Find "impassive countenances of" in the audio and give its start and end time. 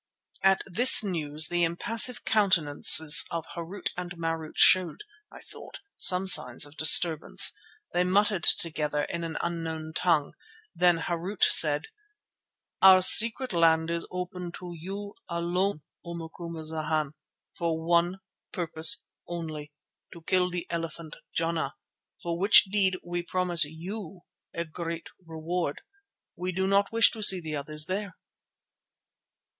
1.63-3.45